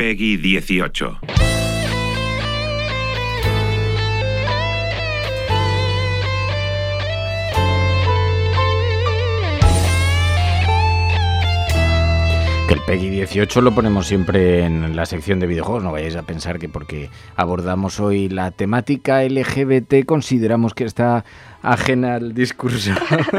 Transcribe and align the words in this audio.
Peggy 0.00 0.38
18. 0.38 1.18
Que 12.68 12.74
el 12.74 12.80
PEGI 12.82 13.08
18 13.10 13.62
lo 13.62 13.74
ponemos 13.74 14.06
siempre 14.06 14.62
en 14.64 14.94
la 14.94 15.04
sección 15.04 15.40
de 15.40 15.48
videojuegos. 15.48 15.82
No 15.82 15.90
vayáis 15.90 16.14
a 16.14 16.22
pensar 16.22 16.60
que 16.60 16.68
porque 16.68 17.10
abordamos 17.34 17.98
hoy 17.98 18.28
la 18.28 18.52
temática 18.52 19.24
LGBT 19.24 20.04
consideramos 20.06 20.72
que 20.74 20.84
está 20.84 21.24
ajena 21.62 22.14
al 22.14 22.32
discurso. 22.32 22.92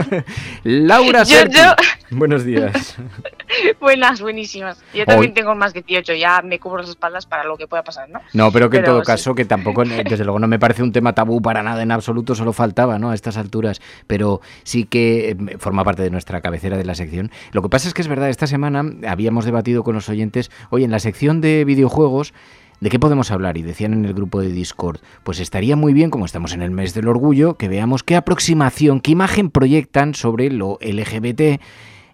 Laura 0.64 1.24
Yo- 1.24 1.38
Serki. 1.38 1.58
yo- 1.58 1.76
Buenos 2.12 2.44
días. 2.44 2.98
Buenas, 3.80 4.22
buenísimas. 4.22 4.84
Yo 4.94 5.06
también 5.06 5.34
tengo 5.34 5.56
más 5.56 5.74
18, 5.74 6.14
ya 6.14 6.42
me 6.42 6.60
cubro 6.60 6.82
las 6.82 6.90
espaldas 6.90 7.26
para 7.26 7.44
lo 7.44 7.58
que 7.58 7.68
pueda 7.68 7.84
pasar, 7.84 8.10
¿no? 8.10 8.20
No, 8.34 8.52
pero 8.52 8.70
que 8.70 8.78
en 8.78 8.84
todo 8.84 9.00
sí. 9.00 9.06
caso, 9.06 9.36
que 9.36 9.46
tampoco, 9.46 9.84
desde 9.86 10.24
luego, 10.24 10.40
no 10.40 10.48
me 10.48 10.60
parece 10.60 10.84
un 10.84 10.92
tema 10.92 11.14
tabú 11.14 11.42
para 11.42 11.64
nada 11.64 11.82
en 11.82 11.92
absoluto, 11.92 12.36
solo 12.36 12.54
faltaba, 12.54 13.00
¿no? 13.00 13.12
A 13.12 13.16
estas 13.16 13.38
alturas. 13.38 13.82
Pero 14.08 14.42
sí 14.64 14.86
que 14.86 15.32
eh, 15.32 15.58
forma 15.58 15.84
parte 15.84 16.04
de 16.04 16.10
nuestra 16.10 16.42
cabecera 16.42 16.78
de 16.78 16.86
la 16.86 16.96
sección. 16.96 17.32
Lo 17.52 17.62
que 17.62 17.70
pasa 17.70 17.88
es 17.88 17.94
que 17.94 18.02
es 18.02 18.08
verdad, 18.08 18.30
esta 18.30 18.48
semana 18.48 18.84
habíamos 19.08 19.46
debatido 19.46 19.84
con 19.84 19.96
los 19.96 20.10
oyentes, 20.10 20.52
oye, 20.70 20.86
en 20.86 20.92
la 20.92 21.00
sección 21.00 21.42
de 21.42 21.66
videojuegos. 21.66 22.34
¿De 22.80 22.90
qué 22.90 22.98
podemos 22.98 23.30
hablar? 23.30 23.58
Y 23.58 23.62
decían 23.62 23.94
en 23.94 24.06
el 24.06 24.16
grupo 24.16 24.42
de 24.42 24.50
Discord, 24.50 25.02
pues 25.22 25.40
estaría 25.40 25.76
muy 25.76 25.94
bien, 25.94 26.10
como 26.10 26.26
estamos 26.26 26.54
en 26.54 26.64
el 26.64 26.72
mes 26.72 26.96
del 26.96 27.10
orgullo, 27.10 27.54
que 27.54 27.68
veamos 27.68 28.02
qué 28.02 28.16
aproximación, 28.16 29.02
qué 29.02 29.12
imagen 29.12 29.52
proyectan 29.52 30.16
sobre 30.16 30.50
lo 30.50 30.80
LGBT 30.82 31.62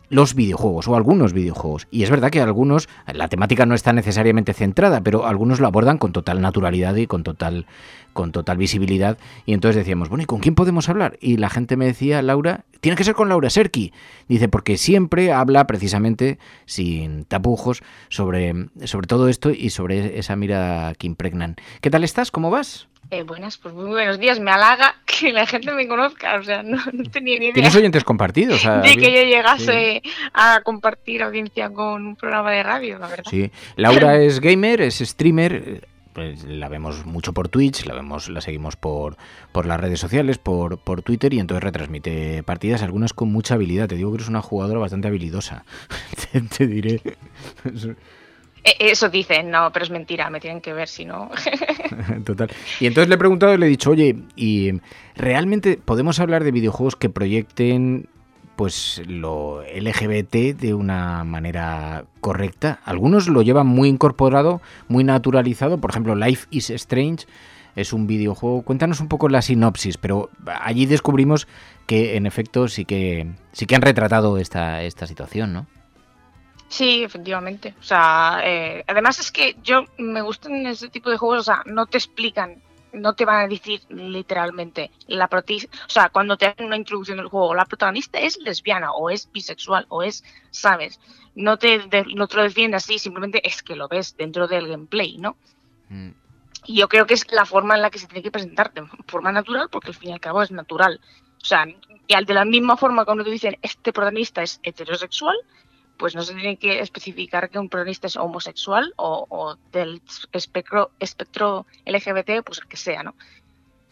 los 0.10 0.36
videojuegos 0.36 0.88
o 0.88 0.96
algunos 0.96 1.34
videojuegos. 1.34 1.88
Y 1.92 2.04
es 2.04 2.10
verdad 2.10 2.32
que 2.32 2.42
algunos, 2.42 2.88
la 3.12 3.28
temática 3.28 3.66
no 3.66 3.76
está 3.76 3.94
necesariamente 3.94 4.54
centrada, 4.54 5.02
pero 5.02 5.26
algunos 5.26 5.60
lo 5.60 5.68
abordan 5.68 5.98
con 5.98 6.14
total 6.14 6.42
naturalidad 6.42 6.96
y 6.96 7.08
con 7.08 7.24
total, 7.24 7.66
con 8.14 8.32
total 8.32 8.58
visibilidad. 8.58 9.18
Y 9.46 9.54
entonces 9.54 9.76
decíamos, 9.76 10.10
bueno, 10.10 10.24
¿y 10.24 10.28
con 10.28 10.40
quién 10.40 10.56
podemos 10.56 10.90
hablar? 10.90 11.18
Y 11.22 11.38
la 11.38 11.50
gente 11.50 11.78
me 11.78 11.86
decía, 11.86 12.22
Laura, 12.22 12.66
tiene 12.80 12.96
que 12.96 13.04
ser 13.04 13.16
con 13.16 13.30
Laura 13.30 13.50
Serki. 13.50 13.94
Dice, 14.28 14.48
porque 14.48 14.78
siempre 14.78 15.32
habla 15.32 15.68
precisamente, 15.68 16.40
sin 16.66 17.26
tapujos, 17.26 17.82
sobre, 18.10 18.70
sobre 18.86 19.08
todo 19.08 19.28
esto 19.28 19.52
y 19.52 19.70
sobre 19.70 20.20
esa 20.20 20.36
mirada 20.36 20.94
que 20.96 21.08
impregnan. 21.08 21.56
¿Qué 21.82 21.90
tal 21.90 22.04
estás? 22.04 22.32
¿Cómo 22.32 22.50
vas? 22.50 22.88
Eh, 23.10 23.24
buenas, 23.24 23.58
pues 23.58 23.74
muy 23.74 23.86
buenos 23.86 24.20
días. 24.20 24.40
Me 24.40 24.52
halaga 24.52 24.96
que 25.06 25.32
la 25.32 25.46
gente 25.46 25.72
me 25.72 25.88
conozca, 25.88 26.36
o 26.36 26.44
sea, 26.44 26.64
no, 26.64 26.78
no 26.92 27.04
tenía 27.10 27.40
ni 27.40 27.46
idea 27.46 27.54
¿Tienes 27.54 27.76
oyentes 27.76 28.04
compartidos? 28.04 28.64
De 28.64 28.98
que 28.98 29.14
yo 29.14 29.24
llegase 29.24 30.02
a 30.34 30.62
compartir 30.64 31.24
audiencia 31.24 31.70
con 31.70 32.06
un 32.06 32.16
programa 32.16 32.52
de 32.52 32.64
radio, 32.64 33.00
la 33.00 33.08
verdad. 33.08 33.26
Sí, 33.30 33.52
Laura 33.76 34.18
es 34.18 34.42
gamer, 34.42 34.82
es 34.82 35.00
streamer. 35.00 35.88
pues 36.12 36.44
la 36.44 36.68
vemos 36.68 37.06
mucho 37.06 37.32
por 37.34 37.48
Twitch, 37.48 37.86
la 37.86 37.94
vemos, 37.94 38.28
la 38.28 38.42
seguimos 38.42 38.76
por, 38.76 39.16
por 39.54 39.66
las 39.66 39.80
redes 39.80 40.00
sociales, 40.00 40.38
por, 40.38 40.78
por 40.78 41.02
Twitter 41.02 41.34
y 41.34 41.40
entonces 41.40 41.64
retransmite 41.64 42.44
partidas, 42.44 42.82
algunas 42.82 43.14
con 43.14 43.32
mucha 43.32 43.54
habilidad. 43.54 43.88
Te 43.88 43.96
digo 43.96 44.12
que 44.12 44.18
eres 44.18 44.30
una 44.30 44.42
jugadora 44.42 44.80
bastante 44.80 45.08
habilidosa. 45.08 45.64
te, 46.32 46.42
te 46.42 46.68
diré. 46.68 47.02
Eh, 48.64 48.76
Eso 48.80 49.10
dicen, 49.10 49.50
no, 49.50 49.72
pero 49.72 49.86
es 49.86 49.92
mentira, 49.92 50.30
me 50.30 50.40
tienen 50.40 50.62
que 50.62 50.74
ver 50.74 50.88
si 50.88 51.06
no. 51.06 51.30
Total. 52.26 52.50
Y 52.80 52.88
entonces 52.88 53.10
le 53.10 53.16
he 53.16 53.20
preguntado 53.20 53.54
y 53.54 53.58
le 53.58 53.66
he 53.66 53.70
dicho, 53.70 53.92
oye, 53.92 54.16
¿y 54.36 54.74
realmente 55.16 55.80
podemos 55.84 56.20
hablar 56.20 56.44
de 56.44 56.52
videojuegos 56.52 56.96
que 56.96 57.10
proyecten 57.10 58.10
pues 58.56 59.04
lo 59.06 59.62
LGBT 59.62 60.58
de 60.60 60.74
una 60.74 61.24
manera 61.24 62.06
correcta? 62.22 62.80
Algunos 62.86 63.28
lo 63.28 63.42
llevan 63.42 63.68
muy 63.68 63.90
incorporado, 63.90 64.62
muy 64.88 65.04
naturalizado. 65.04 65.78
Por 65.78 65.92
ejemplo, 65.92 66.16
Life 66.16 66.48
is 66.50 66.70
Strange 66.72 67.26
es 67.76 67.94
un 67.94 68.08
videojuego. 68.08 68.64
Cuéntanos 68.64 69.00
un 69.00 69.08
poco 69.08 69.30
la 69.30 69.44
sinopsis, 69.44 69.98
pero 69.98 70.30
allí 70.62 70.88
descubrimos 70.88 71.48
que 71.86 72.18
en 72.18 72.26
efecto 72.26 72.68
sí 72.68 72.84
que 72.86 73.28
sí 73.54 73.68
que 73.68 73.76
han 73.76 73.84
retratado 73.84 74.40
esta, 74.40 74.82
esta 74.82 75.06
situación, 75.06 75.54
¿no? 75.54 75.68
Sí, 76.70 77.04
efectivamente. 77.04 77.76
O 77.80 77.84
sea, 77.84 78.42
eh, 78.44 78.84
además 78.88 79.20
es 79.20 79.32
que 79.32 79.56
yo 79.64 79.86
me 79.98 80.22
gustan 80.22 80.66
ese 80.68 80.90
tipo 80.90 81.10
de 81.10 81.18
juegos, 81.18 81.40
o 81.40 81.44
sea, 81.44 81.64
no 81.66 81.86
te 81.86 81.98
explican, 81.98 82.62
no 82.92 83.14
te 83.14 83.26
van 83.26 83.46
a 83.46 83.48
decir 83.48 83.82
literalmente 83.90 84.92
la 85.08 85.30
proti- 85.30 85.66
o 85.66 85.90
sea, 85.90 86.10
cuando 86.10 86.36
te 86.38 86.48
hacen 86.48 86.66
una 86.66 86.76
introducción 86.76 87.18
del 87.18 87.28
juego, 87.28 87.56
la 87.56 87.66
protagonista 87.66 88.20
es 88.20 88.38
lesbiana 88.40 88.92
o 88.92 89.10
es 89.10 89.32
bisexual 89.32 89.86
o 89.90 90.04
es, 90.04 90.24
sabes, 90.52 91.00
no 91.36 91.58
te, 91.58 91.80
de- 91.80 92.06
no 92.16 92.28
te 92.28 92.36
lo 92.38 92.44
defiende 92.44 92.78
así, 92.78 93.00
simplemente 93.00 93.48
es 93.48 93.64
que 93.64 93.76
lo 93.76 93.88
ves 93.88 94.18
dentro 94.18 94.48
del 94.48 94.68
gameplay, 94.68 95.18
¿no? 95.18 95.38
Mm. 95.90 96.10
Y 96.66 96.80
yo 96.80 96.90
creo 96.90 97.06
que 97.08 97.14
es 97.14 97.32
la 97.32 97.46
forma 97.46 97.76
en 97.76 97.82
la 97.82 97.90
que 97.90 98.00
se 98.00 98.08
tiene 98.08 98.24
que 98.24 98.32
presentar, 98.32 98.74
de 98.74 98.84
forma 99.08 99.32
natural, 99.32 99.70
porque 99.72 99.90
al 99.90 99.96
fin 99.96 100.10
y 100.10 100.14
al 100.14 100.20
cabo 100.20 100.42
es 100.42 100.52
natural. 100.52 101.00
O 101.42 101.46
sea, 101.46 101.66
y 102.08 102.14
al 102.14 102.26
de 102.26 102.34
la 102.34 102.44
misma 102.44 102.76
forma 102.76 103.06
cuando 103.06 103.24
te 103.24 103.30
dicen 103.32 103.58
este 103.62 103.94
protagonista 103.94 104.42
es 104.44 104.60
heterosexual, 104.64 105.38
pues 105.98 106.16
no 106.16 106.22
se 106.22 106.34
tiene 106.34 106.58
que 106.58 106.80
especificar 106.80 107.50
que 107.50 107.60
un 107.60 107.70
protagonista 107.70 108.08
es 108.08 108.16
homosexual 108.16 108.94
o, 108.98 109.26
o 109.30 109.56
del 109.72 110.02
espectro, 110.32 110.92
espectro 111.00 111.66
LGBT, 111.86 112.44
pues 112.46 112.60
el 112.60 112.68
que 112.68 112.78
sea, 112.78 113.04
¿no? 113.04 113.16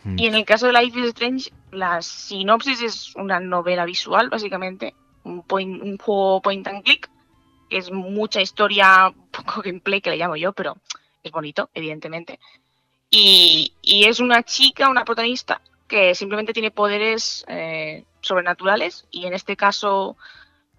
Mm. 0.03 0.19
Y 0.19 0.27
en 0.27 0.35
el 0.35 0.45
caso 0.45 0.67
de 0.67 0.73
Life 0.73 0.99
is 0.99 1.07
Strange, 1.07 1.51
la 1.71 2.01
sinopsis 2.01 2.81
es 2.81 3.15
una 3.15 3.39
novela 3.39 3.85
visual, 3.85 4.29
básicamente, 4.29 4.93
un, 5.23 5.41
point- 5.43 5.81
un 5.81 5.97
juego 5.97 6.41
point 6.41 6.67
and 6.67 6.83
click, 6.83 7.09
que 7.69 7.77
es 7.77 7.91
mucha 7.91 8.41
historia, 8.41 9.11
poco 9.31 9.61
gameplay 9.63 10.01
que 10.01 10.11
le 10.11 10.17
llamo 10.17 10.35
yo, 10.35 10.53
pero 10.53 10.77
es 11.23 11.31
bonito, 11.31 11.69
evidentemente. 11.73 12.39
Y, 13.09 13.73
y 13.81 14.05
es 14.05 14.19
una 14.19 14.43
chica, 14.43 14.89
una 14.89 15.05
protagonista, 15.05 15.61
que 15.87 16.13
simplemente 16.15 16.53
tiene 16.53 16.71
poderes 16.71 17.45
eh, 17.47 18.03
sobrenaturales, 18.21 19.07
y 19.11 19.25
en 19.25 19.33
este 19.33 19.55
caso, 19.55 20.17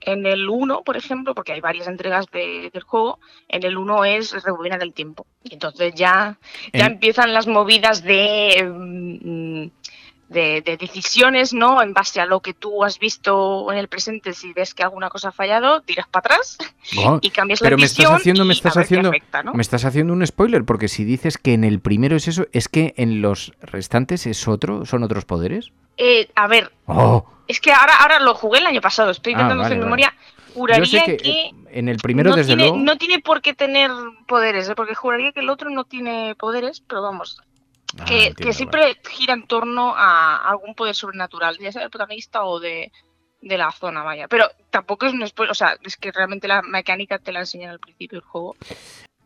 en 0.06 0.24
el 0.24 0.48
1, 0.48 0.82
por 0.82 0.96
ejemplo, 0.96 1.34
porque 1.34 1.52
hay 1.52 1.60
varias 1.60 1.86
entregas 1.88 2.26
de- 2.32 2.70
del 2.72 2.82
juego, 2.82 3.18
en 3.48 3.64
el 3.64 3.76
1 3.76 4.04
es 4.04 4.32
rebobina 4.42 4.78
del 4.78 4.94
tiempo. 4.94 5.26
Y 5.44 5.54
entonces 5.54 5.94
ya, 5.94 6.38
ya 6.72 6.86
En- 6.86 6.92
empiezan 6.92 7.34
las 7.34 7.46
movidas 7.46 8.02
de, 8.02 8.64
mm, 8.66 9.66
de, 10.28 10.60
de 10.62 10.76
decisiones, 10.76 11.52
¿no? 11.54 11.80
En 11.82 11.92
base 11.92 12.20
a 12.20 12.26
lo 12.26 12.40
que 12.40 12.52
tú 12.54 12.82
has 12.84 12.98
visto 12.98 13.70
en 13.72 13.78
el 13.78 13.88
presente, 13.88 14.32
si 14.32 14.52
ves 14.52 14.74
que 14.74 14.82
alguna 14.82 15.08
cosa 15.08 15.28
ha 15.28 15.32
fallado, 15.32 15.80
tiras 15.82 16.06
para 16.08 16.34
atrás 16.34 16.58
y 17.22 17.30
cambias 17.30 17.60
pero 17.60 17.76
la 17.76 17.80
me 17.80 17.86
estás 17.86 18.10
haciendo, 18.10 18.44
me 18.44 18.52
estás 18.52 18.76
haciendo, 18.76 19.10
afecta, 19.10 19.42
¿no? 19.42 19.52
me 19.54 19.62
estás 19.62 19.84
haciendo 19.84 20.12
un 20.12 20.26
spoiler 20.26 20.64
porque 20.64 20.88
si 20.88 21.04
dices 21.04 21.38
que 21.38 21.52
en 21.54 21.62
el 21.64 21.80
primero 21.80 22.16
es 22.16 22.26
eso, 22.28 22.46
es 22.52 22.68
que 22.68 22.92
en 22.96 23.22
los 23.22 23.52
restantes 23.60 24.26
es 24.26 24.48
otro, 24.48 24.84
son 24.84 25.02
otros 25.04 25.24
poderes. 25.24 25.70
Eh, 25.96 26.28
a 26.34 26.46
ver, 26.48 26.72
Oh, 26.86 27.24
es 27.48 27.60
que 27.60 27.72
ahora, 27.72 27.96
ahora 28.02 28.18
lo 28.20 28.34
jugué 28.34 28.58
el 28.58 28.66
año 28.66 28.80
pasado, 28.80 29.10
estoy 29.10 29.32
Ah, 29.32 29.36
intentando 29.36 29.62
hacer 29.64 29.76
vale. 29.76 29.84
memoria. 29.84 30.14
yo 30.48 30.54
Juraría 30.54 31.04
que, 31.04 31.16
que, 31.18 31.50
en 31.70 31.88
el 31.88 31.98
primero 31.98 32.30
no, 32.30 32.36
desde 32.36 32.48
tiene, 32.56 32.62
luego. 32.70 32.78
no 32.78 32.96
tiene 32.96 33.20
por 33.20 33.42
qué 33.42 33.54
tener 33.54 33.90
poderes, 34.26 34.68
¿eh? 34.68 34.74
porque 34.74 34.94
juraría 34.94 35.32
que 35.32 35.40
el 35.40 35.50
otro 35.50 35.70
no 35.70 35.84
tiene 35.84 36.34
poderes, 36.34 36.80
pero 36.80 37.02
vamos, 37.02 37.40
Ah, 37.98 38.04
que, 38.04 38.14
entiendo, 38.14 38.36
que 38.36 38.44
vale. 38.44 38.54
siempre 38.54 38.96
gira 39.08 39.34
en 39.34 39.46
torno 39.46 39.94
a 39.96 40.36
algún 40.48 40.74
poder 40.74 40.94
sobrenatural, 40.94 41.58
ya 41.58 41.72
sea 41.72 41.82
del 41.82 41.90
protagonista 41.90 42.44
o 42.44 42.60
de, 42.60 42.92
de 43.40 43.58
la 43.58 43.70
zona, 43.72 44.02
vaya. 44.02 44.28
Pero 44.28 44.48
tampoco 44.70 45.06
es 45.06 45.12
un 45.12 45.26
spoiler, 45.26 45.52
o 45.52 45.54
sea, 45.54 45.76
es 45.82 45.96
que 45.96 46.12
realmente 46.12 46.48
la 46.48 46.62
mecánica 46.62 47.18
te 47.18 47.32
la 47.32 47.40
enseñan 47.40 47.70
al 47.70 47.80
principio 47.80 48.20
del 48.20 48.28
juego. 48.28 48.56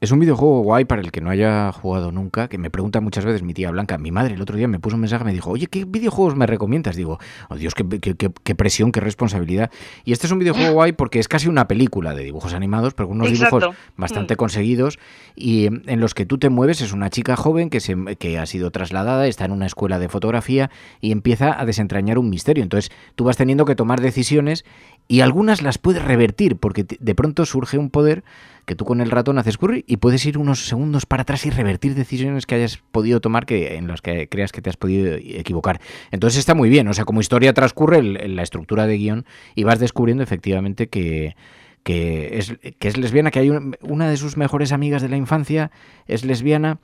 Es 0.01 0.13
un 0.13 0.19
videojuego 0.19 0.63
guay 0.63 0.87
para 0.87 1.03
el 1.03 1.13
que 1.13 1.21
no 1.21 1.29
haya 1.29 1.71
jugado 1.73 2.11
nunca, 2.11 2.49
que 2.49 2.57
me 2.57 2.71
pregunta 2.71 3.03
muchas 3.03 3.27
veces 3.27 3.43
mi 3.43 3.53
tía 3.53 3.71
Blanca, 3.71 3.99
mi 3.99 4.11
madre 4.11 4.33
el 4.33 4.41
otro 4.41 4.57
día 4.57 4.67
me 4.67 4.79
puso 4.79 4.97
un 4.97 5.03
mensaje, 5.03 5.25
me 5.25 5.33
dijo, 5.35 5.51
oye, 5.51 5.67
¿qué 5.67 5.85
videojuegos 5.85 6.37
me 6.37 6.47
recomiendas? 6.47 6.97
Digo, 6.97 7.19
oh 7.51 7.57
Dios, 7.57 7.75
qué, 7.75 7.87
qué, 7.87 8.15
qué, 8.15 8.31
qué 8.43 8.55
presión, 8.55 8.93
qué 8.93 9.01
responsabilidad. 9.01 9.71
Y 10.07 10.13
este 10.13 10.27
es 10.27 10.33
un 10.33 10.39
videojuego 10.39 10.73
guay 10.73 10.93
porque 10.93 11.19
es 11.19 11.29
casi 11.29 11.49
una 11.49 11.69
película 11.69 12.15
de 12.15 12.25
dibujos 12.25 12.55
animados, 12.55 12.95
pero 12.95 13.09
con 13.09 13.19
unos 13.19 13.29
Exacto. 13.29 13.59
dibujos 13.59 13.77
bastante 13.99 14.37
conseguidos 14.37 14.99
y 15.37 15.67
en 15.67 16.01
los 16.01 16.15
que 16.15 16.25
tú 16.25 16.39
te 16.39 16.49
mueves. 16.49 16.81
Es 16.81 16.95
una 16.95 17.11
chica 17.11 17.37
joven 17.37 17.69
que, 17.69 17.81
se, 17.81 17.95
que 18.19 18.39
ha 18.39 18.47
sido 18.47 18.71
trasladada, 18.71 19.27
está 19.27 19.45
en 19.45 19.53
una 19.53 19.67
escuela 19.67 19.99
de 19.99 20.09
fotografía 20.09 20.71
y 21.03 21.13
empieza 21.13 21.61
a 21.61 21.67
desentrañar 21.67 22.19
un 22.19 22.31
misterio. 22.31 22.63
Entonces 22.63 22.91
tú 23.17 23.25
vas 23.25 23.37
teniendo 23.37 23.67
que 23.67 23.75
tomar 23.75 24.01
decisiones 24.01 24.65
y 25.09 25.21
algunas 25.21 25.61
las 25.61 25.77
puedes 25.77 26.03
revertir 26.03 26.57
porque 26.57 26.87
de 26.89 27.15
pronto 27.15 27.45
surge 27.45 27.77
un 27.77 27.91
poder 27.91 28.25
que 28.67 28.75
tú 28.75 28.85
con 28.85 29.01
el 29.01 29.11
ratón 29.11 29.39
haces 29.39 29.59
curry 29.59 29.85
y 29.87 29.97
puedes 29.99 30.25
ir 30.27 30.39
unos 30.39 30.67
segundos 30.67 31.07
para 31.07 31.23
atrás 31.23 31.45
y 31.47 31.51
revertir 31.51 31.95
decisiones 31.95 32.47
que 32.47 32.55
hayas 32.55 32.79
podido 32.93 33.21
tomar 33.21 33.47
que 33.47 33.77
en 33.77 33.89
las 33.89 34.01
que 34.03 34.29
creas 34.29 34.53
que 34.53 34.63
te 34.63 34.71
has 34.71 34.77
podido 34.77 35.15
equivocar. 35.15 35.81
Entonces 36.11 36.39
está 36.39 36.55
muy 36.55 36.69
bien, 36.69 36.87
o 36.89 36.95
sea, 36.95 37.05
como 37.05 37.21
historia 37.21 37.53
transcurre 37.55 38.03
la 38.03 38.43
estructura 38.43 38.87
de 38.87 38.99
guion 38.99 39.25
y 39.55 39.65
vas 39.65 39.79
descubriendo 39.81 40.23
efectivamente 40.23 40.89
que 40.89 41.35
que 41.83 42.37
es, 42.37 42.53
que 42.79 42.89
es 42.89 42.99
lesbiana, 42.99 43.31
que 43.31 43.39
hay 43.39 43.49
un- 43.49 43.75
una 43.81 44.07
de 44.11 44.19
sus 44.19 44.37
mejores 44.37 44.71
amigas 44.71 45.01
de 45.01 45.09
la 45.09 45.17
infancia 45.17 45.71
es 46.07 46.27
lesbiana 46.27 46.79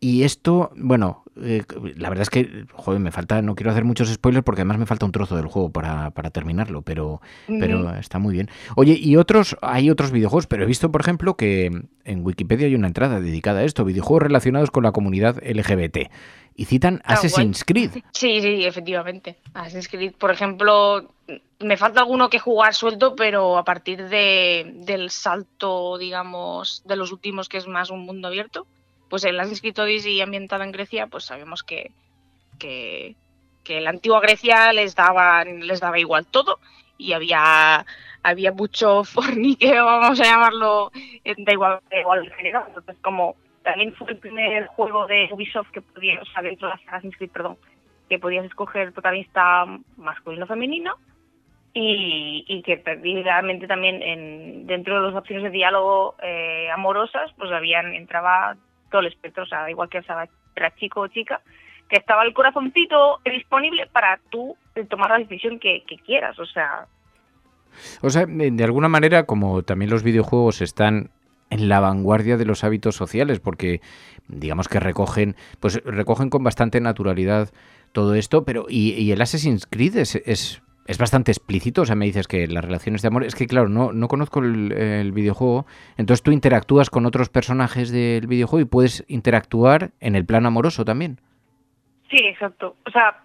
y 0.00 0.22
esto, 0.22 0.70
bueno, 0.76 1.24
eh, 1.42 1.62
la 1.96 2.08
verdad 2.08 2.22
es 2.22 2.30
que, 2.30 2.64
joder, 2.72 3.00
me 3.00 3.10
falta, 3.10 3.42
no 3.42 3.54
quiero 3.54 3.70
hacer 3.70 3.84
muchos 3.84 4.08
spoilers 4.08 4.44
porque 4.44 4.62
además 4.62 4.78
me 4.78 4.86
falta 4.86 5.04
un 5.04 5.12
trozo 5.12 5.36
del 5.36 5.46
juego 5.46 5.70
para, 5.70 6.10
para 6.10 6.30
terminarlo, 6.30 6.82
pero, 6.82 7.20
pero 7.46 7.94
está 7.94 8.18
muy 8.18 8.32
bien. 8.32 8.48
Oye, 8.76 8.98
y 8.98 9.16
otros, 9.16 9.56
hay 9.60 9.90
otros 9.90 10.10
videojuegos, 10.10 10.46
pero 10.46 10.64
he 10.64 10.66
visto, 10.66 10.90
por 10.90 11.02
ejemplo, 11.02 11.36
que 11.36 11.70
en 12.04 12.24
Wikipedia 12.24 12.66
hay 12.66 12.74
una 12.74 12.86
entrada 12.86 13.20
dedicada 13.20 13.60
a 13.60 13.64
esto, 13.64 13.84
videojuegos 13.84 14.22
relacionados 14.22 14.70
con 14.70 14.84
la 14.84 14.92
comunidad 14.92 15.36
LGBT. 15.44 16.10
Y 16.56 16.64
citan 16.64 17.00
Ah, 17.04 17.14
Assassin's 17.14 17.64
Creed. 17.64 17.90
Sí, 18.12 18.40
sí, 18.40 18.64
efectivamente. 18.64 19.36
Assassin's 19.54 19.88
Creed, 19.88 20.14
por 20.18 20.30
ejemplo, 20.30 21.10
me 21.58 21.76
falta 21.76 22.00
alguno 22.00 22.28
que 22.28 22.38
jugar 22.38 22.74
suelto, 22.74 23.14
pero 23.16 23.56
a 23.56 23.64
partir 23.64 24.08
de, 24.08 24.72
del 24.84 25.10
salto, 25.10 25.96
digamos, 25.98 26.82
de 26.86 26.96
los 26.96 27.12
últimos, 27.12 27.48
que 27.48 27.58
es 27.58 27.66
más 27.66 27.90
un 27.90 28.04
mundo 28.04 28.28
abierto, 28.28 28.66
pues 29.10 29.24
el 29.24 29.38
Assassin's 29.38 29.60
Creed 29.60 29.78
Odyssey 29.78 30.20
ambientado 30.20 30.62
en 30.62 30.72
Grecia, 30.72 31.08
pues 31.08 31.24
sabemos 31.24 31.62
que, 31.64 31.90
que, 32.58 33.16
que 33.64 33.80
la 33.80 33.90
antigua 33.90 34.20
Grecia 34.20 34.72
les 34.72 34.94
daba, 34.94 35.44
les 35.44 35.80
daba 35.80 35.98
igual 35.98 36.26
todo 36.26 36.60
y 36.96 37.12
había, 37.12 37.84
había 38.22 38.52
mucho 38.52 39.04
forniqueo, 39.04 39.84
vamos 39.84 40.20
a 40.20 40.24
llamarlo, 40.24 40.92
da 41.24 41.52
igual, 41.52 41.80
da 41.90 42.00
igual 42.00 42.32
género. 42.34 42.64
Entonces, 42.68 42.96
como 43.02 43.34
también 43.62 43.92
fue 43.94 44.12
el 44.12 44.18
primer 44.18 44.66
juego 44.68 45.06
de 45.06 45.28
Ubisoft 45.32 45.70
que 45.72 45.82
podía, 45.82 46.20
o 46.22 46.24
sea, 46.26 46.42
dentro 46.42 46.68
de 46.68 46.74
la 46.74 46.80
saga 46.80 46.98
Assassin's 46.98 47.30
perdón, 47.32 47.58
que 48.08 48.18
podías 48.18 48.44
escoger 48.44 48.92
protagonista 48.92 49.66
masculino 49.96 50.44
o 50.44 50.48
femenino 50.48 50.94
y, 51.72 52.44
y 52.48 52.62
que 52.62 52.82
realmente 53.24 53.66
también 53.66 54.02
en, 54.02 54.66
dentro 54.66 55.00
de 55.00 55.08
las 55.08 55.16
opciones 55.16 55.44
de 55.44 55.50
diálogo 55.50 56.16
eh, 56.22 56.68
amorosas 56.70 57.30
pues 57.38 57.50
habían 57.52 57.94
entraba 57.94 58.56
todo 58.90 59.00
el 59.00 59.08
espectro, 59.08 59.44
o 59.44 59.46
sea, 59.46 59.70
igual 59.70 59.88
que 59.88 59.98
estaba, 59.98 60.28
era 60.54 60.74
chico 60.76 61.00
o 61.00 61.08
chica, 61.08 61.40
que 61.88 61.96
estaba 61.96 62.22
el 62.24 62.34
corazoncito 62.34 63.20
disponible 63.24 63.86
para 63.86 64.20
tú 64.30 64.56
tomar 64.88 65.10
la 65.10 65.18
decisión 65.18 65.58
que, 65.58 65.82
quieras, 66.04 66.38
o 66.38 66.46
sea, 66.46 66.86
O 68.00 68.10
sea, 68.10 68.26
de 68.26 68.64
alguna 68.64 68.88
manera, 68.88 69.24
como 69.24 69.62
también 69.62 69.90
los 69.90 70.02
videojuegos 70.02 70.60
están 70.60 71.10
en 71.50 71.68
la 71.68 71.80
vanguardia 71.80 72.36
de 72.36 72.44
los 72.44 72.64
hábitos 72.64 72.94
sociales, 72.94 73.40
porque 73.40 73.80
digamos 74.28 74.68
que 74.68 74.78
recogen, 74.80 75.34
pues 75.58 75.82
recogen 75.84 76.30
con 76.30 76.44
bastante 76.44 76.80
naturalidad 76.80 77.50
todo 77.92 78.14
esto, 78.14 78.44
pero 78.44 78.66
y, 78.68 78.92
y 78.92 79.10
el 79.10 79.20
Assassin's 79.20 79.66
Creed 79.66 79.96
es, 79.96 80.14
es, 80.14 80.62
es 80.90 80.98
bastante 80.98 81.30
explícito, 81.30 81.82
o 81.82 81.86
sea, 81.86 81.94
me 81.94 82.06
dices 82.06 82.26
que 82.26 82.48
las 82.48 82.64
relaciones 82.64 83.00
de 83.00 83.08
amor, 83.08 83.22
es 83.22 83.36
que 83.36 83.46
claro, 83.46 83.68
no, 83.68 83.92
no 83.92 84.08
conozco 84.08 84.40
el, 84.40 85.12
videojuego, 85.12 85.64
entonces 85.96 86.20
tú 86.24 86.32
interactúas 86.32 86.90
con 86.90 87.06
otros 87.06 87.28
personajes 87.28 87.92
del 87.92 88.26
videojuego 88.26 88.60
y 88.66 88.68
puedes 88.68 89.04
interactuar 89.06 89.92
en 90.00 90.16
el 90.16 90.26
plano 90.26 90.48
amoroso 90.48 90.84
también. 90.84 91.20
Sí, 92.10 92.16
exacto. 92.26 92.74
O 92.84 92.90
sea, 92.90 93.22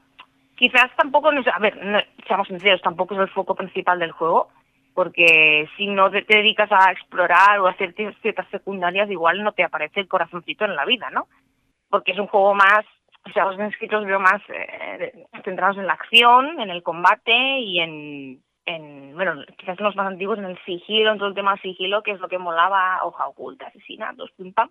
quizás 0.56 0.96
tampoco, 0.96 1.32
nos- 1.32 1.48
a 1.48 1.58
ver, 1.58 1.84
no, 1.84 1.98
seamos 2.28 2.48
sinceros, 2.48 2.84
tampoco 2.84 3.16
es 3.16 3.22
el 3.22 3.30
foco 3.30 3.56
principal 3.56 3.98
del 3.98 4.12
juego, 4.12 4.50
porque 4.94 5.68
si 5.76 5.88
no 5.88 6.12
te, 6.12 6.24
dedicas 6.30 6.72
a 6.72 6.92
explorar 6.92 7.60
o 7.62 7.68
a 7.68 7.72
hacer 7.72 7.96
ci- 7.96 8.16
ciertas 8.22 8.48
secundarias, 8.52 9.10
igual 9.10 9.44
no 9.44 9.54
te 9.54 9.64
aparece 9.64 10.02
el 10.02 10.08
corazoncito 10.08 10.66
en 10.66 10.76
la 10.76 10.86
vida, 10.86 11.10
¿no? 11.10 11.28
Porque 11.90 12.12
es 12.12 12.20
un 12.20 12.28
juego 12.28 12.54
más, 12.54 12.86
o 13.28 13.30
sea, 13.34 13.46
los 13.46 13.60
escritos 13.72 14.06
veo 14.06 14.20
más 14.20 14.42
eh, 14.50 15.26
centrados 15.44 15.78
en 15.78 15.88
la 15.88 15.94
acción, 15.94 16.60
en 16.60 16.70
el 16.70 16.84
combate 16.84 17.34
y 17.60 17.80
en, 17.80 18.42
en, 18.66 19.14
bueno, 19.16 19.44
quizás 19.58 19.80
los 19.80 19.96
más 19.96 20.08
antiguos 20.08 20.38
en 20.38 20.46
el 20.46 20.58
sigilo, 20.66 21.12
en 21.12 21.18
todo 21.18 21.30
el 21.30 21.36
tema 21.36 21.52
del 21.54 21.62
sigilo, 21.62 22.04
que 22.04 22.12
es 22.12 22.20
lo 22.20 22.28
que 22.28 22.38
molaba, 22.38 23.04
hoja 23.04 23.28
oculta, 23.28 23.68
asesinatos, 23.68 24.32
pim 24.38 24.54
pam. 24.54 24.70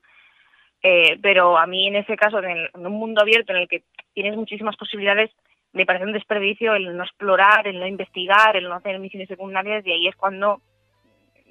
Eh, 0.82 1.18
pero 1.22 1.56
a 1.58 1.66
mí 1.66 1.86
en 1.88 1.96
ese 1.96 2.16
caso, 2.16 2.38
en, 2.38 2.50
el- 2.50 2.70
en 2.74 2.86
un 2.86 2.92
mundo 2.92 3.22
abierto 3.22 3.52
en 3.52 3.58
el 3.62 3.68
que 3.68 3.84
tienes 4.12 4.36
muchísimas 4.36 4.76
posibilidades, 4.76 5.30
me 5.72 5.86
parece 5.86 6.04
un 6.04 6.12
desperdicio 6.12 6.74
el 6.74 6.96
no 6.96 7.02
explorar, 7.02 7.66
el 7.66 7.80
no 7.80 7.86
investigar, 7.86 8.56
el 8.56 8.68
no 8.68 8.74
hacer 8.74 8.98
misiones 9.00 9.28
secundarias 9.28 9.84
y 9.86 9.90
ahí 9.90 10.06
es 10.06 10.14
cuando 10.14 10.60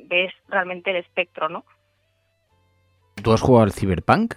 ves 0.06 0.32
realmente 0.48 0.92
el 0.92 0.98
espectro, 0.98 1.50
¿no? 1.50 1.66
¿Tú 3.22 3.34
has 3.34 3.42
jugado 3.42 3.64
al 3.66 3.72
Cyberpunk? 3.74 4.36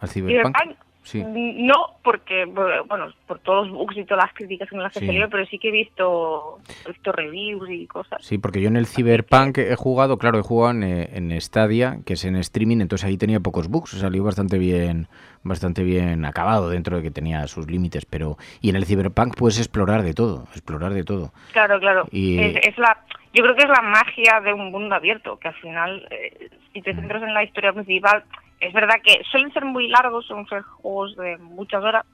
¿Al 0.00 0.08
Cyberpunk? 0.08 0.56
Cyberpunk, 0.56 0.71
Sí. 1.02 1.22
No, 1.26 1.96
porque, 2.04 2.44
bueno, 2.44 3.08
por 3.26 3.40
todos 3.40 3.66
los 3.68 3.76
bugs 3.76 3.96
y 3.96 4.04
todas 4.04 4.24
las 4.24 4.34
críticas 4.34 4.70
en 4.72 4.82
las 4.82 4.92
que 4.92 5.00
Sí. 5.00 5.06
salió, 5.06 5.28
pero 5.28 5.44
sí 5.46 5.58
que 5.58 5.68
he 5.68 5.72
visto, 5.72 6.58
he 6.86 6.88
visto 6.92 7.10
reviews 7.12 7.68
y 7.70 7.86
cosas. 7.86 8.24
Sí, 8.24 8.38
porque 8.38 8.60
yo 8.60 8.68
en 8.68 8.76
el 8.76 8.86
Cyberpunk 8.86 9.58
he 9.58 9.74
jugado, 9.74 10.16
claro, 10.18 10.38
he 10.38 10.42
jugado 10.42 10.72
en, 10.76 10.82
eh, 10.84 11.08
en 11.12 11.40
Stadia, 11.40 11.98
que 12.06 12.12
es 12.12 12.24
en 12.24 12.36
streaming, 12.36 12.80
entonces 12.80 13.06
ahí 13.08 13.16
tenía 13.18 13.40
pocos 13.40 13.68
bugs, 13.68 13.90
salió 13.90 14.22
bastante 14.22 14.58
bien, 14.58 15.08
bastante 15.42 15.82
bien 15.82 16.24
acabado 16.24 16.70
dentro 16.70 16.96
de 16.96 17.02
que 17.02 17.10
tenía 17.10 17.46
sus 17.48 17.68
límites, 17.68 18.04
pero 18.06 18.36
y 18.60 18.70
en 18.70 18.76
el 18.76 18.86
Cyberpunk 18.86 19.34
puedes 19.36 19.58
explorar 19.58 20.02
de 20.02 20.14
todo, 20.14 20.44
explorar 20.52 20.92
de 20.94 21.02
todo. 21.04 21.32
Claro, 21.52 21.80
claro. 21.80 22.06
Y- 22.12 22.38
Es, 22.38 22.56
es 22.68 22.78
la, 22.78 22.96
yo 23.34 23.42
creo 23.42 23.56
que 23.56 23.64
es 23.64 23.68
la 23.68 23.82
magia 23.82 24.40
de 24.40 24.52
un 24.54 24.70
mundo 24.70 24.94
abierto, 24.94 25.36
que 25.38 25.48
al 25.48 25.54
final, 25.54 26.06
eh, 26.10 26.48
si 26.72 26.80
te 26.80 26.94
centras 26.94 27.22
en 27.24 27.34
la 27.34 27.42
historia 27.42 27.72
principal, 27.72 28.22
es 28.62 28.72
verdad 28.72 28.96
que 29.04 29.22
suelen 29.30 29.52
ser 29.52 29.64
muy 29.64 29.88
largos, 29.88 30.26
son 30.26 30.46
ser 30.48 30.62
juegos 30.62 31.14
de 31.16 31.36
muchas 31.38 31.82
horas, 31.82 32.04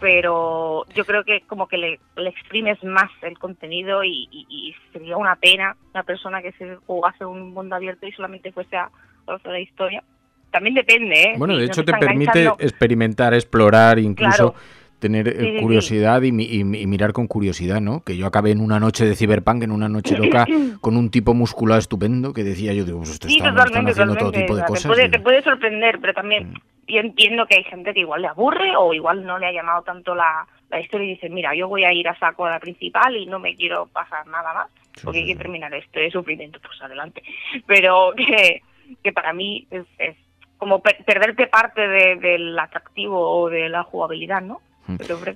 pero 0.00 0.84
yo 0.94 1.04
creo 1.04 1.24
que 1.24 1.40
como 1.42 1.66
que 1.66 1.76
le, 1.76 2.00
le 2.16 2.28
exprimes 2.28 2.82
más 2.84 3.10
el 3.22 3.36
contenido 3.38 4.04
y, 4.04 4.28
y- 4.30 4.46
y 4.48 4.74
sería 4.92 5.16
una 5.16 5.34
pena 5.36 5.76
una 5.92 6.04
persona 6.04 6.40
que 6.40 6.52
se 6.52 6.76
jugase 6.86 7.24
un 7.24 7.52
mundo 7.52 7.74
abierto 7.74 8.06
y 8.06 8.12
solamente 8.12 8.52
fuese 8.52 8.76
a 8.76 8.90
conocer 9.24 9.50
la 9.52 9.60
historia. 9.60 10.04
También 10.52 10.74
depende, 10.76 11.22
¿eh? 11.22 11.34
Bueno, 11.36 11.56
de 11.56 11.64
hecho 11.66 11.84
te 11.84 11.92
permite 11.92 12.46
experimentar, 12.60 13.34
explorar, 13.34 13.98
incluso 13.98 14.52
Claro. 14.52 14.54
Tener 14.98 15.28
eh, 15.28 15.32
Sí, 15.38 15.46
sí, 15.46 15.52
sí. 15.56 15.62
curiosidad 15.62 16.22
y, 16.22 16.28
y 16.28 16.60
y 16.60 16.86
mirar 16.86 17.12
con 17.12 17.26
curiosidad, 17.26 17.80
¿no? 17.80 18.02
Que 18.02 18.16
yo 18.16 18.26
acabé 18.26 18.50
en 18.50 18.60
una 18.60 18.80
noche 18.80 19.04
de 19.04 19.14
Cyberpunk, 19.14 19.62
en 19.62 19.70
una 19.72 19.88
noche 19.88 20.16
loca, 20.16 20.44
con 20.80 20.96
un 20.96 21.10
tipo 21.10 21.34
musculado 21.34 21.78
estupendo 21.78 22.32
que 22.32 22.44
decía 22.44 22.72
yo, 22.74 22.84
digo, 22.84 22.98
pues 22.98 23.10
esto 23.10 23.28
Sí, 23.28 23.36
están, 23.36 23.58
haciendo 23.58 24.16
todo 24.16 24.32
tipo 24.32 24.54
de 24.56 24.62
O 24.62 24.64
sea, 24.64 24.66
cosas. 24.66 24.82
Te 24.82 24.88
puede, 24.88 25.02
digo. 25.04 25.12
te 25.12 25.20
puede 25.20 25.42
sorprender, 25.42 25.98
pero 26.00 26.14
también 26.14 26.50
Mm. 26.50 26.54
yo 26.92 27.00
entiendo 27.00 27.46
que 27.46 27.56
hay 27.56 27.64
gente 27.64 27.92
que 27.94 28.00
igual 28.00 28.22
le 28.22 28.28
aburre 28.28 28.74
o 28.76 28.92
igual 28.94 29.24
no 29.24 29.38
le 29.38 29.46
ha 29.46 29.52
llamado 29.52 29.82
tanto 29.82 30.14
la, 30.14 30.46
la 30.70 30.80
historia 30.80 31.06
y 31.06 31.10
dice, 31.10 31.28
mira, 31.28 31.54
yo 31.54 31.68
voy 31.68 31.84
a 31.84 31.92
ir 31.92 32.08
a 32.08 32.18
saco 32.18 32.46
a 32.46 32.50
la 32.50 32.60
principal 32.60 33.16
y 33.16 33.26
no 33.26 33.38
me 33.38 33.54
quiero 33.56 33.86
pasar 33.86 34.26
nada 34.26 34.52
más 34.54 34.66
porque 35.04 35.18
hay 35.18 35.26
que 35.26 35.36
terminar 35.36 35.72
esto 35.74 36.00
de 36.00 36.10
sufrimiento, 36.10 36.58
pues 36.60 36.80
adelante. 36.82 37.22
Pero 37.66 38.12
que, 38.16 38.62
que 39.02 39.12
para 39.12 39.32
mí 39.32 39.66
es, 39.70 39.84
es 39.98 40.16
como 40.56 40.80
per- 40.82 41.04
perderte 41.04 41.46
parte 41.46 41.86
de- 41.86 42.16
del 42.16 42.58
atractivo 42.58 43.20
o 43.42 43.48
de 43.48 43.68
la 43.68 43.84
jugabilidad, 43.84 44.40
¿no? 44.42 44.60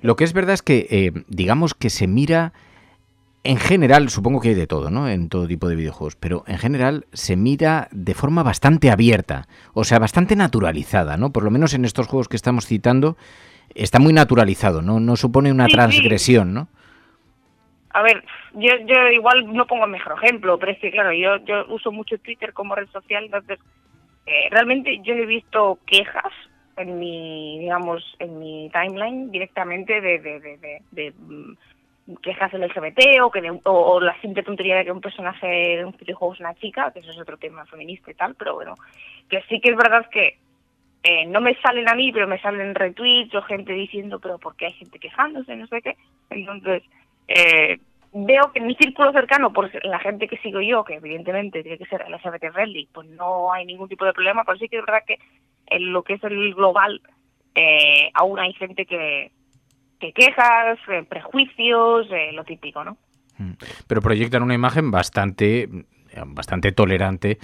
Lo 0.01 0.15
que 0.15 0.23
es 0.23 0.33
verdad 0.33 0.53
es 0.53 0.61
que, 0.61 0.87
eh, 0.89 1.11
digamos 1.27 1.73
que 1.73 1.89
se 1.89 2.07
mira, 2.07 2.53
en 3.43 3.57
general, 3.57 4.09
supongo 4.09 4.39
que 4.39 4.49
hay 4.49 4.55
de 4.55 4.67
todo, 4.67 4.89
¿no? 4.89 5.07
En 5.09 5.29
todo 5.29 5.47
tipo 5.47 5.67
de 5.67 5.75
videojuegos, 5.75 6.15
pero 6.15 6.43
en 6.47 6.57
general 6.57 7.05
se 7.13 7.35
mira 7.35 7.87
de 7.91 8.13
forma 8.13 8.41
bastante 8.43 8.89
abierta, 8.89 9.47
o 9.73 9.83
sea, 9.83 9.99
bastante 9.99 10.35
naturalizada, 10.35 11.17
¿no? 11.17 11.31
Por 11.31 11.43
lo 11.43 11.51
menos 11.51 11.73
en 11.73 11.85
estos 11.85 12.07
juegos 12.07 12.27
que 12.29 12.35
estamos 12.37 12.65
citando, 12.65 13.17
está 13.75 13.99
muy 13.99 14.13
naturalizado, 14.13 14.81
¿no? 14.81 14.99
No 14.99 15.15
supone 15.17 15.51
una 15.51 15.65
Sí, 15.65 15.71
sí. 15.71 15.75
transgresión, 15.77 16.53
¿no? 16.53 16.67
A 17.95 18.01
ver, 18.01 18.23
yo, 18.53 18.71
yo 18.87 19.07
igual 19.09 19.53
no 19.53 19.67
pongo 19.67 19.85
el 19.85 19.91
mejor 19.91 20.15
ejemplo, 20.23 20.57
pero 20.57 20.71
es 20.71 20.79
que 20.79 20.89
claro, 20.89 21.11
yo, 21.13 21.37
yo 21.45 21.65
uso 21.67 21.91
mucho 21.91 22.17
Twitter 22.17 22.53
como 22.53 22.73
red 22.75 22.87
social, 22.91 23.25
entonces 23.25 23.59
eh, 24.25 24.47
realmente 24.49 24.99
yo 25.03 25.13
he 25.13 25.25
visto 25.27 25.77
quejas 25.85 26.31
en 26.77 26.99
mi, 26.99 27.59
digamos, 27.59 28.03
en 28.19 28.39
mi 28.39 28.69
timeline 28.73 29.31
directamente 29.31 30.01
de, 30.01 30.19
de, 30.19 30.39
de, 30.39 30.81
de, 30.91 31.11
mm, 31.17 31.55
quejas 32.21 32.53
LGBT 32.53 33.21
o 33.21 33.31
que 33.31 33.41
de- 33.41 33.51
o, 33.51 33.59
o 33.71 33.99
la 34.01 34.19
simple 34.21 34.43
tontería 34.43 34.77
de 34.77 34.85
que 34.85 34.91
un 34.91 35.01
personaje 35.01 35.47
de 35.77 35.85
un 35.85 35.95
videojuego 35.97 36.33
es 36.33 36.39
una 36.41 36.53
chica, 36.55 36.91
que 36.91 36.99
eso 36.99 37.11
es 37.11 37.19
otro 37.19 37.37
tema 37.37 37.65
feminista 37.65 38.11
y 38.11 38.15
tal, 38.15 38.35
pero 38.35 38.55
bueno, 38.55 38.75
que 39.29 39.41
sí 39.49 39.59
que 39.61 39.71
es 39.71 39.77
verdad 39.77 40.09
que 40.09 40.37
eh, 41.03 41.25
no 41.25 41.41
me 41.41 41.55
salen 41.61 41.89
a 41.89 41.95
mí, 41.95 42.11
pero 42.11 42.27
me 42.27 42.39
salen 42.39 42.75
retweets 42.75 43.35
o 43.35 43.41
gente 43.41 43.73
diciendo, 43.73 44.19
pero 44.19 44.37
¿por 44.39 44.55
qué 44.55 44.67
hay 44.67 44.73
gente 44.73 44.99
quejándose? 44.99 45.55
No 45.55 45.67
sé 45.67 45.81
qué. 45.81 45.97
Entonces, 46.29 46.81
eh, 47.27 47.77
veo 48.13 48.51
que 48.53 48.59
en 48.59 48.67
mi 48.67 48.75
círculo 48.75 49.11
cercano, 49.11 49.51
por 49.51 49.69
la 49.85 49.99
gente 49.99 50.27
que 50.27 50.37
sigo 50.37 50.61
yo, 50.61 50.83
que 50.85 50.95
evidentemente 50.95 51.61
tiene 51.61 51.77
que 51.77 51.85
ser 51.85 52.05
LGBT 52.09 52.53
friendly, 52.53 52.87
pues 52.93 53.07
no 53.09 53.51
hay 53.51 53.65
ningún 53.65 53.89
tipo 53.89 54.05
de 54.05 54.13
problema, 54.13 54.43
pero 54.45 54.57
sí 54.57 54.69
que 54.69 54.77
es 54.77 54.85
verdad 54.85 55.03
que 55.05 55.17
en 55.73 55.91
lo 55.91 56.03
que 56.03 56.13
es 56.13 56.23
el 56.23 56.53
global, 56.53 57.01
eh, 57.55 58.09
aún 58.13 58.39
hay 58.39 58.53
gente 58.53 58.85
que, 58.85 59.31
que 59.99 60.13
quejas, 60.13 60.79
eh, 60.89 61.03
prejuicios, 61.07 62.07
eh, 62.11 62.31
lo 62.33 62.43
típico, 62.43 62.83
¿no? 62.83 62.97
Mm. 63.37 63.53
Pero 63.87 64.01
proyectan 64.01 64.43
una 64.43 64.53
imagen 64.53 64.91
bastante, 64.91 65.69
bastante 66.25 66.71
tolerante. 66.71 67.37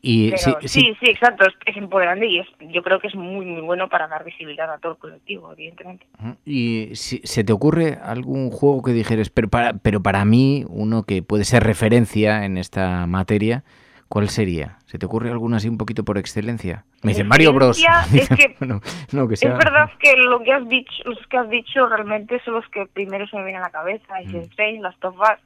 Y 0.00 0.30
Pero 0.30 0.42
sí, 0.42 0.52
sí, 0.60 0.68
sí, 0.68 0.96
sí, 1.00 1.10
exacto, 1.10 1.44
es, 1.44 1.54
es 1.66 1.76
empoderante 1.76 2.26
y 2.26 2.38
es, 2.38 2.46
yo 2.72 2.82
creo 2.82 3.00
que 3.00 3.08
es 3.08 3.16
muy, 3.16 3.44
muy 3.44 3.62
bueno 3.62 3.88
para 3.88 4.06
dar 4.06 4.24
visibilidad 4.24 4.72
a 4.72 4.78
todo 4.78 4.92
el 4.92 4.98
colectivo, 4.98 5.52
evidentemente. 5.52 6.06
¿Y 6.44 6.90
si, 6.94 7.18
se 7.24 7.42
te 7.42 7.52
ocurre 7.52 7.98
algún 8.00 8.50
juego 8.50 8.82
que 8.82 8.92
dijeras, 8.92 9.28
pero 9.30 9.48
para, 9.48 9.72
pero 9.74 10.00
para 10.00 10.24
mí, 10.24 10.64
uno 10.68 11.02
que 11.02 11.22
puede 11.22 11.44
ser 11.44 11.64
referencia 11.64 12.44
en 12.44 12.58
esta 12.58 13.06
materia, 13.08 13.64
¿cuál 14.08 14.28
sería? 14.28 14.78
¿Se 14.86 14.98
te 14.98 15.06
ocurre 15.06 15.30
alguno 15.30 15.56
así 15.56 15.68
un 15.68 15.78
poquito 15.78 16.04
por 16.04 16.18
excelencia? 16.18 16.84
Me 17.02 17.10
dicen 17.10 17.28
Mario 17.28 17.52
Bros. 17.52 17.78
Es 18.14 18.28
que- 18.28 18.56
Bueno, 18.58 18.80
no, 19.12 19.28
que 19.28 19.36
sea... 19.36 19.52
Es 19.52 19.58
verdad 19.58 19.90
que 20.00 20.16
lo 20.16 20.40
que 20.42 20.52
has 20.52 20.68
dicho, 20.68 20.92
los 21.04 21.26
que 21.28 21.36
has 21.38 21.48
dicho 21.50 21.86
realmente 21.86 22.40
son 22.44 22.54
los 22.54 22.68
que 22.68 22.86
primero 22.86 23.26
se 23.28 23.36
me 23.36 23.44
vienen 23.44 23.62
a 23.62 23.66
la 23.66 23.70
cabeza, 23.70 24.20
Ice 24.22 24.32
Mm. 24.38 24.84
Of 25.06 25.16
Us. 25.20 25.38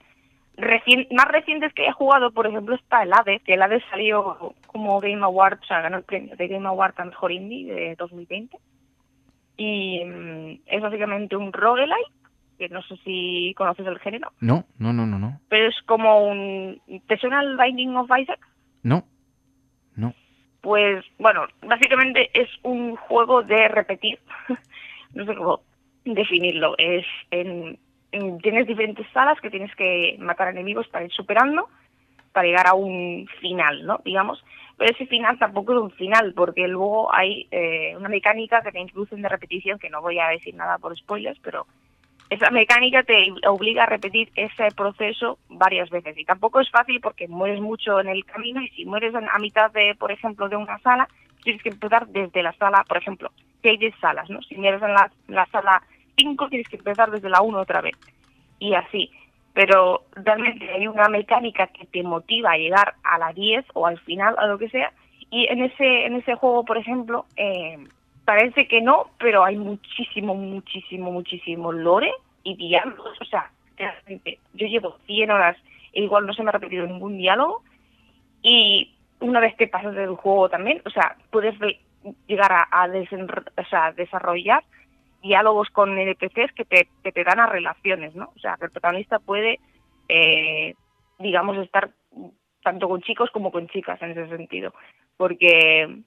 Recien- 0.56 1.08
más 1.12 1.26
recientes 1.28 1.72
que 1.72 1.86
he 1.86 1.92
jugado, 1.92 2.30
por 2.30 2.46
ejemplo, 2.46 2.74
está 2.74 3.02
el 3.02 3.12
Hades, 3.14 3.42
que 3.42 3.54
el 3.54 3.62
Hades 3.62 3.82
salió 3.90 4.54
como 4.66 5.00
Game 5.00 5.24
Award, 5.24 5.60
o 5.62 5.66
sea, 5.66 5.80
ganó 5.80 5.96
el 5.96 6.02
premio 6.04 6.36
de 6.36 6.46
Game 6.48 6.68
Award 6.68 6.94
a 6.98 7.04
Mejor 7.06 7.32
Indie 7.32 7.72
de 7.72 7.96
2020. 7.96 8.58
Y 9.56 10.04
mm, 10.04 10.60
es 10.66 10.82
básicamente 10.82 11.36
un 11.36 11.52
roguelike, 11.52 12.12
que 12.58 12.68
no 12.68 12.82
sé 12.82 12.96
si 13.04 13.54
conoces 13.56 13.86
el 13.86 13.98
género, 14.00 14.30
No, 14.40 14.64
no, 14.78 14.92
no, 14.92 15.06
no, 15.06 15.18
no. 15.18 15.40
pero 15.48 15.68
es 15.68 15.76
como 15.86 16.26
un... 16.28 16.80
¿Te 17.08 17.16
suena 17.16 17.40
el 17.40 17.56
Binding 17.56 17.96
of 17.96 18.10
Isaac? 18.20 18.40
No, 18.82 19.04
no. 19.96 20.14
Pues 20.60 21.04
bueno, 21.18 21.46
básicamente 21.62 22.30
es 22.34 22.48
un 22.62 22.96
juego 22.96 23.42
de 23.42 23.68
repetir. 23.68 24.18
no 25.14 25.24
sé 25.26 25.34
cómo 25.34 25.60
definirlo. 26.04 26.74
Es 26.78 27.04
en, 27.30 27.78
en- 28.12 28.38
tienes 28.38 28.66
diferentes 28.66 29.06
salas 29.12 29.40
que 29.40 29.50
tienes 29.50 29.74
que 29.76 30.16
matar 30.20 30.48
enemigos 30.48 30.88
para 30.88 31.04
ir 31.04 31.12
superando 31.12 31.68
para 32.32 32.46
llegar 32.46 32.66
a 32.66 32.74
un 32.74 33.28
final, 33.40 33.84
¿no? 33.84 34.00
Digamos. 34.04 34.42
Pero 34.78 34.90
ese 34.90 35.06
final 35.06 35.38
tampoco 35.38 35.74
es 35.74 35.80
un 35.80 35.90
final, 35.90 36.32
porque 36.34 36.66
luego 36.66 37.14
hay 37.14 37.46
eh, 37.50 37.94
una 37.96 38.08
mecánica 38.08 38.62
que 38.62 38.72
te 38.72 38.80
introducen 38.80 39.20
de 39.20 39.28
repetición, 39.28 39.78
que 39.78 39.90
no 39.90 40.00
voy 40.00 40.18
a 40.18 40.28
decir 40.28 40.54
nada 40.54 40.78
por 40.78 40.96
spoilers, 40.96 41.38
pero 41.40 41.66
esa 42.32 42.50
mecánica 42.50 43.02
te 43.02 43.30
obliga 43.46 43.82
a 43.82 43.86
repetir 43.86 44.30
ese 44.34 44.68
proceso 44.74 45.38
varias 45.50 45.90
veces. 45.90 46.16
Y 46.16 46.24
tampoco 46.24 46.60
es 46.60 46.70
fácil 46.70 46.98
porque 47.00 47.28
mueres 47.28 47.60
mucho 47.60 48.00
en 48.00 48.08
el 48.08 48.24
camino 48.24 48.62
y 48.62 48.68
si 48.70 48.86
mueres 48.86 49.14
a 49.14 49.38
mitad 49.38 49.70
de, 49.72 49.94
por 49.98 50.10
ejemplo, 50.10 50.48
de 50.48 50.56
una 50.56 50.78
sala, 50.78 51.08
tienes 51.44 51.62
que 51.62 51.68
empezar 51.68 52.06
desde 52.08 52.42
la 52.42 52.54
sala, 52.54 52.84
por 52.88 52.96
ejemplo, 52.96 53.30
que 53.62 53.70
hay 53.70 53.76
10 53.76 53.94
salas, 54.00 54.30
¿no? 54.30 54.40
Si 54.42 54.56
mueres 54.56 54.80
en 54.82 54.94
la, 54.94 55.10
la 55.28 55.46
sala 55.46 55.82
5, 56.16 56.48
tienes 56.48 56.68
que 56.68 56.76
empezar 56.76 57.10
desde 57.10 57.28
la 57.28 57.42
1 57.42 57.58
otra 57.60 57.82
vez. 57.82 57.96
Y 58.58 58.74
así. 58.74 59.10
Pero 59.52 60.04
realmente 60.14 60.70
hay 60.70 60.86
una 60.86 61.08
mecánica 61.10 61.66
que 61.66 61.84
te 61.84 62.02
motiva 62.02 62.52
a 62.52 62.56
llegar 62.56 62.94
a 63.04 63.18
la 63.18 63.34
10 63.34 63.66
o 63.74 63.86
al 63.86 63.98
final, 64.00 64.34
a 64.38 64.46
lo 64.46 64.56
que 64.56 64.70
sea. 64.70 64.90
Y 65.30 65.46
en 65.50 65.62
ese, 65.62 66.06
en 66.06 66.16
ese 66.16 66.34
juego, 66.36 66.64
por 66.64 66.78
ejemplo, 66.78 67.26
eh, 67.36 67.76
parece 68.24 68.68
que 68.68 68.80
no, 68.80 69.10
pero 69.18 69.44
hay 69.44 69.56
muchísimo, 69.56 70.34
muchísimo, 70.34 71.10
muchísimo 71.10 71.72
lore 71.72 72.12
y 72.42 72.56
diálogos. 72.56 73.20
O 73.20 73.24
sea, 73.24 73.50
realmente, 73.76 74.38
yo 74.54 74.66
llevo 74.66 74.98
100 75.06 75.30
horas 75.30 75.56
e 75.92 76.02
igual 76.02 76.26
no 76.26 76.32
se 76.32 76.42
me 76.42 76.50
ha 76.50 76.52
repetido 76.52 76.86
ningún 76.86 77.18
diálogo. 77.18 77.62
Y 78.42 78.94
una 79.20 79.40
vez 79.40 79.54
que 79.56 79.68
pasas 79.68 79.94
del 79.94 80.16
juego 80.16 80.48
también, 80.48 80.82
o 80.84 80.90
sea, 80.90 81.16
puedes 81.30 81.54
llegar 82.26 82.52
a, 82.52 82.62
a 82.62 82.88
o 82.88 83.64
sea, 83.68 83.92
desarrollar 83.92 84.64
diálogos 85.22 85.68
con 85.70 85.96
NPCs 85.96 86.52
que 86.52 86.64
te, 86.64 86.88
que 87.02 87.12
te 87.12 87.24
dan 87.24 87.38
a 87.38 87.46
relaciones, 87.46 88.14
¿no? 88.14 88.32
O 88.36 88.38
sea, 88.40 88.56
que 88.58 88.66
el 88.66 88.72
protagonista 88.72 89.20
puede, 89.20 89.60
eh, 90.08 90.74
digamos, 91.18 91.56
estar 91.58 91.90
tanto 92.62 92.88
con 92.88 93.02
chicos 93.02 93.30
como 93.30 93.52
con 93.52 93.68
chicas 93.68 94.00
en 94.02 94.10
ese 94.10 94.28
sentido, 94.28 94.74
porque 95.16 96.02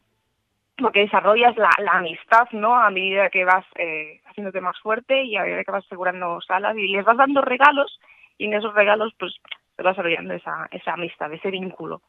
porque 0.78 1.02
desarrollas 1.02 1.56
la, 1.58 1.70
la 1.80 1.94
amistad, 1.94 2.48
¿no? 2.52 2.76
A 2.76 2.90
medida 2.90 3.30
que 3.30 3.46
vas 3.46 3.66
eh, 3.76 4.22
haciéndote 4.26 4.62
más 4.62 4.78
fuerte 4.80 5.24
y 5.24 5.36
a 5.36 5.44
medida 5.44 5.64
que 5.64 5.72
vas 5.72 5.86
asegurando 5.86 6.40
salas 6.42 6.76
y 6.78 6.88
les 6.90 7.06
vas 7.06 7.18
dando 7.18 7.42
regalos 7.42 8.00
y 8.38 8.46
en 8.46 8.54
esos 8.54 8.74
regalos 8.74 9.14
pues 9.18 9.34
se 9.76 9.84
va 9.84 9.92
desarrollando 9.92 10.34
esa, 10.34 10.68
esa 10.72 10.94
amistad, 10.94 11.32
ese 11.34 11.50
vínculo. 11.50 12.02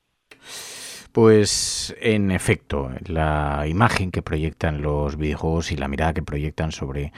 Pues 1.12 1.96
en 2.00 2.30
efecto, 2.30 2.90
la 3.06 3.64
imagen 3.66 4.10
que 4.10 4.22
proyectan 4.22 4.82
los 4.82 5.16
videojuegos 5.16 5.72
y 5.72 5.76
la 5.76 5.88
mirada 5.88 6.12
que 6.12 6.22
proyectan 6.22 6.72
sobre 6.72 7.12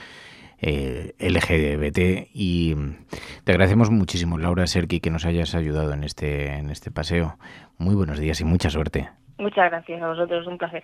eh, 0.61 1.15
LGBT 1.19 2.29
y 2.33 2.75
te 3.43 3.51
agradecemos 3.51 3.89
muchísimo 3.89 4.37
Laura 4.37 4.67
Serki 4.67 4.99
que 4.99 5.09
nos 5.09 5.25
hayas 5.25 5.55
ayudado 5.55 5.93
en 5.93 6.03
este 6.03 6.53
en 6.53 6.69
este 6.69 6.91
paseo. 6.91 7.37
Muy 7.77 7.95
buenos 7.95 8.19
días 8.19 8.39
y 8.39 8.45
mucha 8.45 8.69
suerte. 8.69 9.09
Muchas 9.37 9.69
gracias 9.69 10.01
a 10.01 10.07
vosotros, 10.09 10.47
un 10.47 10.57
placer. 10.57 10.83